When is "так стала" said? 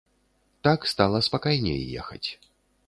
0.67-1.21